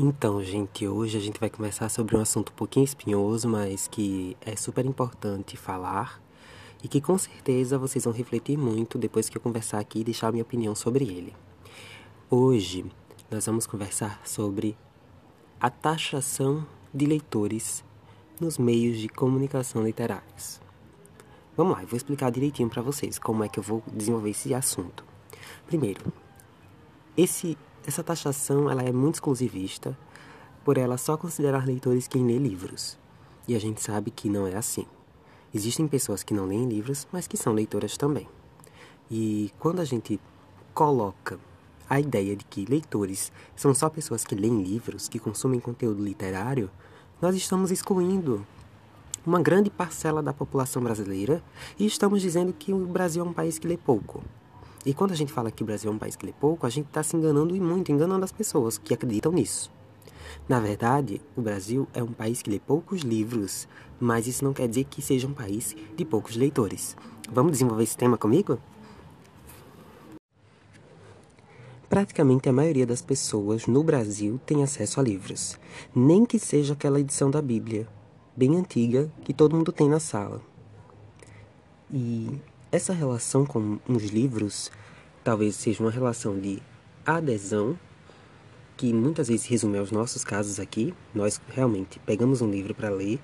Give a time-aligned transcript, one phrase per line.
[0.00, 4.36] Então, gente, hoje a gente vai conversar sobre um assunto um pouquinho espinhoso, mas que
[4.40, 6.22] é super importante falar
[6.80, 10.28] e que com certeza vocês vão refletir muito depois que eu conversar aqui e deixar
[10.28, 11.34] a minha opinião sobre ele.
[12.30, 12.86] Hoje
[13.28, 14.78] nós vamos conversar sobre
[15.60, 17.82] a taxação de leitores
[18.40, 20.60] nos meios de comunicação literários.
[21.56, 24.54] Vamos lá, eu vou explicar direitinho para vocês como é que eu vou desenvolver esse
[24.54, 25.04] assunto.
[25.66, 26.00] Primeiro,
[27.16, 27.58] esse
[27.88, 29.98] essa taxação ela é muito exclusivista,
[30.62, 32.98] por ela só considerar leitores quem lê livros.
[33.48, 34.84] E a gente sabe que não é assim.
[35.54, 38.28] Existem pessoas que não leem livros, mas que são leitoras também.
[39.10, 40.20] E quando a gente
[40.74, 41.40] coloca
[41.88, 46.70] a ideia de que leitores são só pessoas que leem livros, que consumem conteúdo literário,
[47.22, 48.46] nós estamos excluindo
[49.24, 51.42] uma grande parcela da população brasileira
[51.78, 54.22] e estamos dizendo que o Brasil é um país que lê pouco.
[54.86, 56.70] E quando a gente fala que o Brasil é um país que lê pouco, a
[56.70, 59.70] gente está se enganando e muito, enganando as pessoas que acreditam nisso.
[60.48, 64.68] Na verdade, o Brasil é um país que lê poucos livros, mas isso não quer
[64.68, 66.96] dizer que seja um país de poucos leitores.
[67.30, 68.58] Vamos desenvolver esse tema comigo?
[71.88, 75.58] Praticamente a maioria das pessoas no Brasil tem acesso a livros,
[75.94, 77.88] nem que seja aquela edição da Bíblia,
[78.36, 80.40] bem antiga, que todo mundo tem na sala.
[81.90, 82.38] E
[82.70, 84.70] essa relação com os livros
[85.24, 86.62] talvez seja uma relação de
[87.04, 87.78] adesão,
[88.76, 90.94] que muitas vezes resume aos nossos casos aqui.
[91.14, 93.18] Nós realmente pegamos um livro para ler.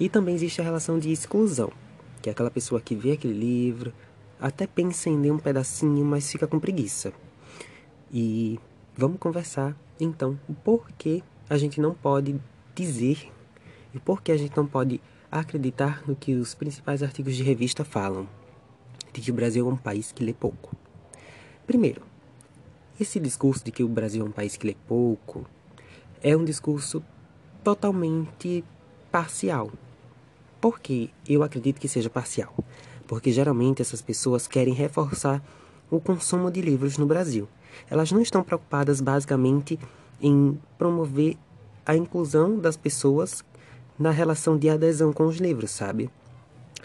[0.00, 1.72] E também existe a relação de exclusão,
[2.22, 3.92] que é aquela pessoa que vê aquele livro,
[4.40, 7.12] até pensa em ler um pedacinho, mas fica com preguiça.
[8.12, 8.60] E
[8.96, 12.40] vamos conversar então o porquê a gente não pode
[12.74, 13.28] dizer
[13.92, 17.84] e por que a gente não pode acreditar no que os principais artigos de revista
[17.84, 18.28] falam
[19.12, 20.76] de que o Brasil é um país que lê pouco.
[21.66, 22.02] Primeiro,
[23.00, 25.46] esse discurso de que o Brasil é um país que lê pouco
[26.22, 27.02] é um discurso
[27.62, 28.64] totalmente
[29.10, 29.70] parcial.
[30.60, 32.52] Por que eu acredito que seja parcial?
[33.06, 35.42] Porque geralmente essas pessoas querem reforçar
[35.90, 37.48] o consumo de livros no Brasil.
[37.88, 39.78] Elas não estão preocupadas basicamente
[40.20, 41.36] em promover
[41.86, 43.44] a inclusão das pessoas
[43.98, 46.10] na relação de adesão com os livros, sabe?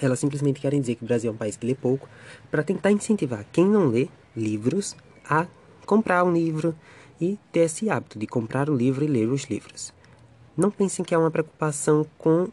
[0.01, 2.09] Elas simplesmente querem dizer que o Brasil é um país que lê pouco,
[2.49, 5.45] para tentar incentivar quem não lê livros a
[5.85, 6.75] comprar um livro
[7.19, 9.93] e ter esse hábito de comprar o livro e ler os livros.
[10.57, 12.47] Não pensem que é uma preocupação com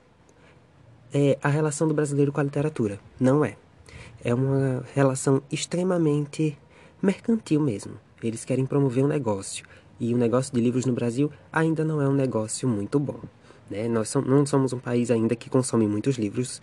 [1.12, 3.00] é, a relação do brasileiro com a literatura.
[3.18, 3.56] Não é.
[4.22, 6.56] É uma relação extremamente
[7.02, 7.94] mercantil mesmo.
[8.22, 9.64] Eles querem promover um negócio.
[9.98, 13.20] E o negócio de livros no Brasil ainda não é um negócio muito bom.
[13.68, 13.88] Né?
[13.88, 16.60] Nós não somos um país ainda que consome muitos livros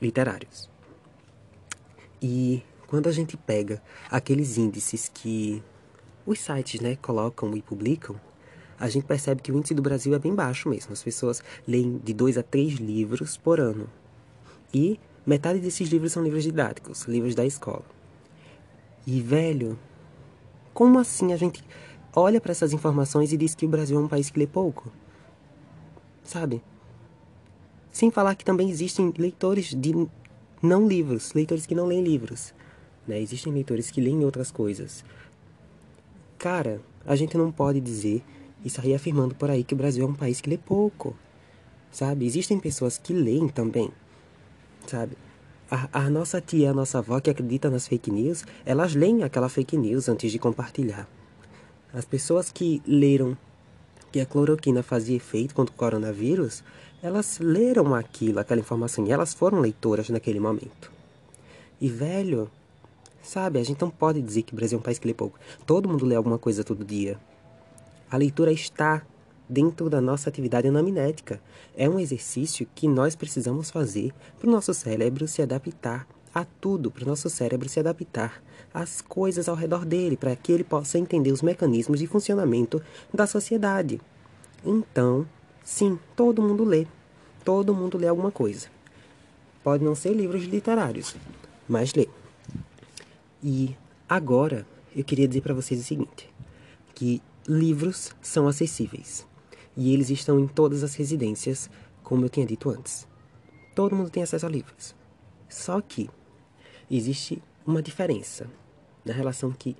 [0.00, 0.70] literários.
[2.20, 5.62] E quando a gente pega aqueles índices que
[6.24, 8.20] os sites né, colocam e publicam,
[8.78, 10.92] a gente percebe que o índice do Brasil é bem baixo mesmo.
[10.92, 13.88] As pessoas leem de dois a três livros por ano.
[14.72, 17.84] E metade desses livros são livros didáticos, livros da escola.
[19.06, 19.78] E, velho,
[20.74, 21.64] como assim a gente
[22.14, 24.92] olha para essas informações e diz que o Brasil é um país que lê pouco?
[26.22, 26.62] Sabe?
[27.96, 30.06] Sem falar que também existem leitores de
[30.62, 32.52] não livros, leitores que não leem livros.
[33.08, 33.18] Né?
[33.18, 35.02] Existem leitores que leem outras coisas.
[36.36, 38.22] Cara, a gente não pode dizer
[38.62, 41.16] e sair afirmando por aí que o Brasil é um país que lê pouco.
[41.90, 42.26] Sabe?
[42.26, 43.90] Existem pessoas que leem também.
[44.86, 45.16] Sabe?
[45.70, 49.48] A, a nossa tia, a nossa avó que acredita nas fake news, elas leem aquela
[49.48, 51.08] fake news antes de compartilhar.
[51.94, 53.38] As pessoas que leram
[54.16, 56.64] que a cloroquina fazia efeito contra o coronavírus,
[57.02, 60.90] elas leram aquilo, aquela informação, e elas foram leitoras naquele momento.
[61.78, 62.50] E, velho,
[63.22, 65.38] sabe, a gente não pode dizer que o Brasil é um país que lê pouco.
[65.66, 67.18] Todo mundo lê alguma coisa todo dia.
[68.10, 69.02] A leitura está
[69.46, 71.38] dentro da nossa atividade anaminética.
[71.76, 76.90] É um exercício que nós precisamos fazer para o nosso cérebro se adaptar a tudo,
[76.90, 80.98] para o nosso cérebro se adaptar às coisas ao redor dele, para que ele possa
[80.98, 82.82] entender os mecanismos de funcionamento
[83.12, 83.98] da sociedade.
[84.66, 85.24] Então,
[85.62, 86.88] sim, todo mundo lê.
[87.44, 88.68] Todo mundo lê alguma coisa.
[89.62, 91.14] Pode não ser livros literários,
[91.68, 92.08] mas lê.
[93.40, 93.76] E
[94.08, 96.28] agora eu queria dizer para vocês o seguinte:
[96.96, 99.24] que livros são acessíveis
[99.76, 101.70] e eles estão em todas as residências,
[102.02, 103.06] como eu tinha dito antes.
[103.72, 104.96] Todo mundo tem acesso a livros.
[105.48, 106.10] Só que
[106.90, 108.50] existe uma diferença
[109.04, 109.76] na relação que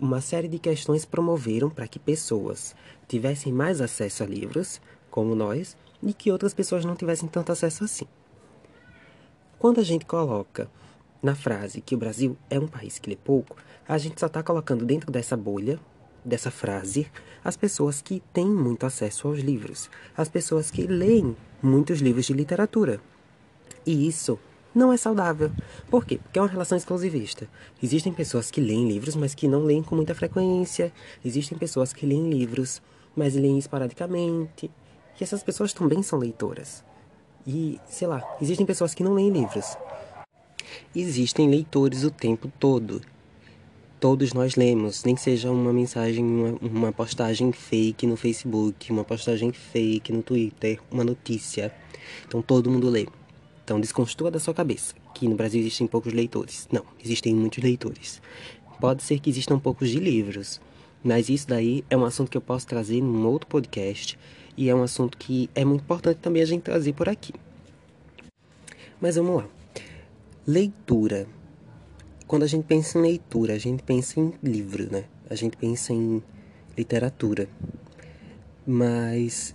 [0.00, 2.74] uma série de questões promoveram para que pessoas
[3.06, 4.80] tivessem mais acesso a livros,
[5.10, 8.06] como nós, e que outras pessoas não tivessem tanto acesso assim.
[9.58, 10.70] Quando a gente coloca
[11.22, 13.56] na frase que o Brasil é um país que lê pouco,
[13.88, 15.80] a gente só está colocando dentro dessa bolha
[16.24, 17.06] dessa frase
[17.44, 22.34] as pessoas que têm muito acesso aos livros, as pessoas que leem muitos livros de
[22.34, 23.00] literatura.
[23.86, 24.38] E isso
[24.78, 25.50] não é saudável.
[25.90, 26.18] Por quê?
[26.22, 27.48] Porque é uma relação exclusivista.
[27.82, 30.92] Existem pessoas que leem livros, mas que não leem com muita frequência.
[31.24, 32.80] Existem pessoas que leem livros,
[33.14, 34.70] mas leem esporadicamente.
[35.20, 36.84] E essas pessoas também são leitoras.
[37.44, 39.76] E, sei lá, existem pessoas que não leem livros.
[40.94, 43.02] Existem leitores o tempo todo.
[43.98, 49.50] Todos nós lemos, nem seja uma mensagem, uma, uma postagem fake no Facebook, uma postagem
[49.50, 51.74] fake no Twitter, uma notícia.
[52.28, 53.08] Então todo mundo lê.
[53.68, 56.66] Então desconstrua da sua cabeça que no Brasil existem poucos leitores.
[56.72, 58.22] Não, existem muitos leitores.
[58.80, 60.58] Pode ser que existam poucos de livros,
[61.04, 64.18] mas isso daí é um assunto que eu posso trazer num outro podcast
[64.56, 67.34] e é um assunto que é muito importante também a gente trazer por aqui.
[68.98, 69.48] Mas vamos lá.
[70.46, 71.26] Leitura.
[72.26, 75.04] Quando a gente pensa em leitura, a gente pensa em livro, né?
[75.28, 76.22] A gente pensa em
[76.74, 77.46] literatura.
[78.66, 79.54] Mas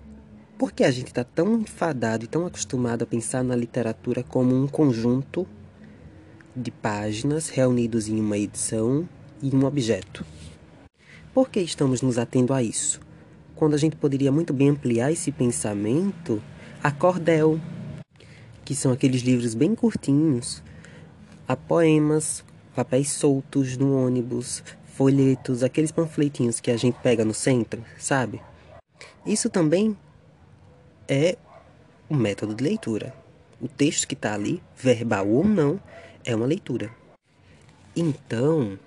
[0.57, 4.55] por que a gente está tão enfadado e tão acostumado a pensar na literatura como
[4.55, 5.47] um conjunto
[6.55, 9.07] de páginas reunidos em uma edição
[9.41, 10.25] e um objeto?
[11.33, 13.01] Por que estamos nos atendo a isso?
[13.55, 16.41] Quando a gente poderia muito bem ampliar esse pensamento
[16.83, 17.59] a cordel,
[18.63, 20.61] que são aqueles livros bem curtinhos,
[21.47, 22.43] a poemas,
[22.75, 28.41] papéis soltos no ônibus, folhetos, aqueles panfletinhos que a gente pega no centro, sabe?
[29.25, 29.97] Isso também
[31.07, 31.37] é
[32.09, 33.13] o método de leitura.
[33.61, 35.79] O texto que está ali, verbal ou não,
[36.25, 36.91] é uma leitura.
[37.95, 38.77] Então,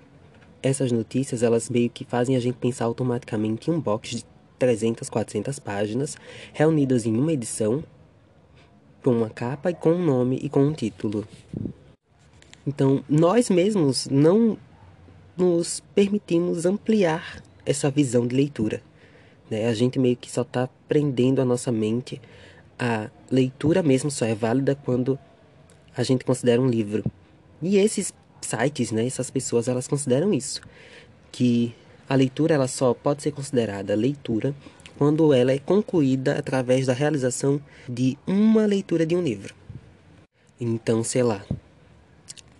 [0.61, 4.25] essas notícias, elas meio que fazem a gente pensar automaticamente em um box de
[4.59, 6.17] 300, 400 páginas,
[6.53, 7.83] reunidas em uma edição,
[9.03, 11.27] com uma capa e com um nome e com um título.
[12.65, 14.57] Então, nós mesmos não
[15.37, 18.81] nos permitimos ampliar essa visão de leitura.
[19.49, 19.67] Né?
[19.67, 22.21] A gente meio que só está prendendo a nossa mente.
[22.77, 25.17] A leitura mesmo só é válida quando
[25.95, 27.03] a gente considera um livro.
[27.61, 30.61] E esses sites, né, essas pessoas, elas consideram isso,
[31.31, 31.73] que
[32.07, 34.53] a leitura ela só pode ser considerada leitura
[34.97, 39.53] quando ela é concluída através da realização de uma leitura de um livro.
[40.59, 41.45] Então, sei lá,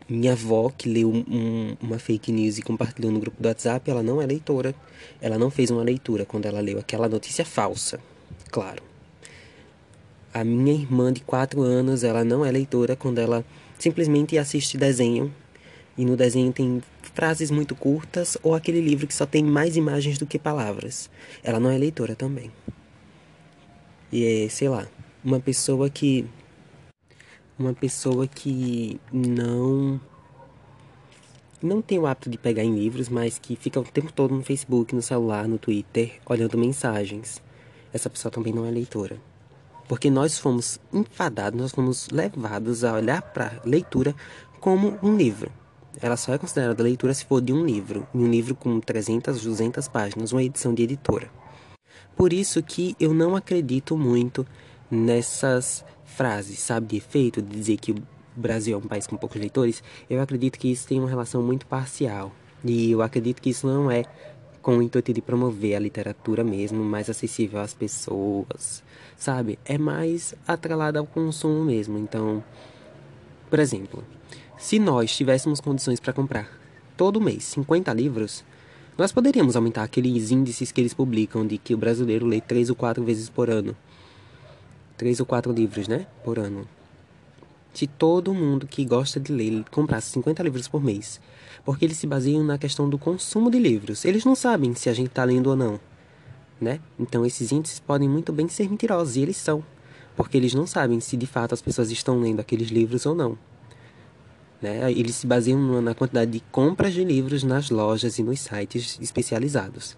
[0.10, 4.02] minha avó que leu um, uma fake news e compartilhou no grupo do WhatsApp, ela
[4.02, 4.74] não é leitora.
[5.22, 8.00] Ela não fez uma leitura quando ela leu aquela notícia falsa.
[8.52, 8.82] Claro.
[10.34, 13.44] A minha irmã de 4 anos, ela não é leitora quando ela
[13.78, 15.34] simplesmente assiste desenho
[15.98, 16.82] e no desenho tem
[17.14, 21.10] frases muito curtas ou aquele livro que só tem mais imagens do que palavras.
[21.44, 22.52] Ela não é leitora também.
[24.12, 24.88] E é, sei lá,
[25.24, 26.26] uma pessoa que
[27.58, 30.00] uma pessoa que não
[31.62, 34.44] não tem o hábito de pegar em livros, mas que fica o tempo todo no
[34.44, 37.42] Facebook, no celular, no Twitter, olhando mensagens.
[37.92, 39.18] Essa pessoa também não é leitora.
[39.88, 44.14] Porque nós fomos enfadados, nós fomos levados a olhar para leitura
[44.60, 45.52] como um livro.
[46.00, 49.88] Ela só é considerada leitura se for de um livro, um livro com 300, 200
[49.88, 51.32] páginas, uma edição de editora.
[52.16, 54.46] Por isso que eu não acredito muito
[54.92, 55.84] nessas
[56.18, 57.96] frases, sabe, de efeito, de dizer que o
[58.36, 61.68] Brasil é um país com poucos leitores, eu acredito que isso tem uma relação muito
[61.68, 62.32] parcial.
[62.66, 64.04] E eu acredito que isso não é
[64.64, 68.84] com o intuito de promover a literatura mesmo, mais acessível às pessoas,
[69.16, 69.60] sabe?
[69.64, 72.00] É mais atrelada ao consumo mesmo.
[72.00, 72.44] Então,
[73.48, 74.04] por exemplo,
[74.58, 76.50] se nós tivéssemos condições para comprar
[76.98, 78.44] todo mês 50 livros,
[78.98, 82.76] nós poderíamos aumentar aqueles índices que eles publicam de que o brasileiro lê três ou
[82.76, 83.78] quatro vezes por ano
[84.98, 86.68] três ou quatro livros, né, por ano.
[87.74, 91.22] Se todo mundo que gosta de ler comprasse 50 livros por mês,
[91.64, 94.04] porque eles se baseiam na questão do consumo de livros.
[94.04, 95.80] Eles não sabem se a gente está lendo ou não,
[96.60, 96.80] né?
[96.98, 99.64] Então esses índices podem muito bem ser mentirosos, e eles são,
[100.16, 103.38] porque eles não sabem se de fato as pessoas estão lendo aqueles livros ou não.
[104.60, 104.92] Né?
[104.92, 109.96] Eles se baseiam na quantidade de compras de livros nas lojas e nos sites especializados.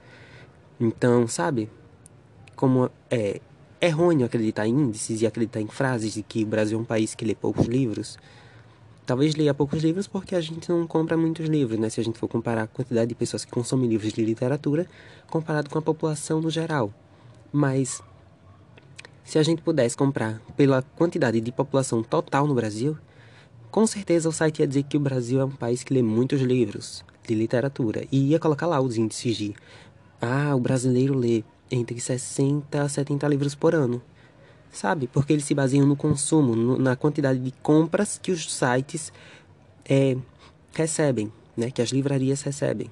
[0.78, 1.70] Então, sabe?
[2.56, 3.40] Como é,
[3.82, 7.16] errôneo acreditar em índices e acreditar em frases de que o Brasil é um país
[7.16, 8.18] que lê poucos livros.
[9.06, 11.90] Talvez leia poucos livros porque a gente não compra muitos livros, né?
[11.90, 14.86] Se a gente for comparar a quantidade de pessoas que consomem livros de literatura
[15.30, 16.94] comparado com a população no geral.
[17.52, 18.02] Mas
[19.24, 22.98] se a gente pudesse comprar pela quantidade de população total no Brasil,
[23.72, 26.42] com certeza o site ia dizer que o Brasil é um país que lê muitos
[26.42, 29.56] livros de literatura e ia colocar lá os índices de
[30.22, 34.02] ah, o brasileiro lê entre 60 a 70 livros por ano.
[34.72, 35.08] Sabe?
[35.08, 39.12] Porque eles se baseiam no consumo, no, na quantidade de compras que os sites
[39.86, 40.16] é,
[40.74, 41.72] recebem, né?
[41.72, 42.90] que as livrarias recebem.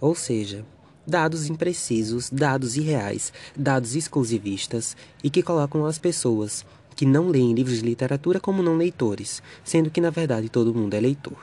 [0.00, 0.64] Ou seja,
[1.06, 6.64] dados imprecisos, dados irreais, dados exclusivistas e que colocam as pessoas
[6.94, 10.94] que não leem livros de literatura como não leitores, sendo que na verdade todo mundo
[10.94, 11.38] é leitor.